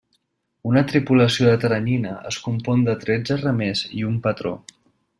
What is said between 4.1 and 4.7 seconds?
un patró.